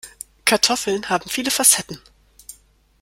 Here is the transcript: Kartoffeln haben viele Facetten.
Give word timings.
Kartoffeln 0.45 1.09
haben 1.09 1.29
viele 1.29 1.51
Facetten. 1.51 1.99